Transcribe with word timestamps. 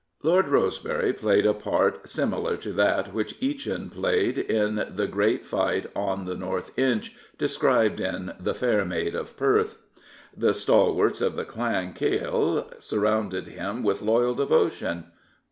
Lord 0.23 0.47
Rosebery 0.47 1.13
played 1.13 1.45
a 1.45 1.53
part 1.53 2.09
similar 2.09 2.57
to 2.57 2.73
that 2.73 3.13
which 3.13 3.39
Eachin 3.39 3.91
played 3.91 4.39
in 4.39 4.83
the 4.95 5.05
great 5.05 5.45
fight 5.45 5.91
on 5.95 6.25
the 6.25 6.33
North 6.35 6.71
Inch 6.75 7.15
described 7.37 7.99
in 7.99 8.33
The 8.39 8.55
Fair 8.55 8.83
Maid 8.83 9.13
of 9.13 9.37
Perth. 9.37 9.77
The 10.35 10.53
Stal 10.53 10.95
warts 10.95 11.21
of 11.21 11.35
the 11.35 11.45
Clan 11.45 11.93
Quhele 11.93 12.65
surrounded 12.81 13.49
him 13.49 13.83
with 13.83 14.01
loyal 14.01 14.33
devotion. 14.33 15.03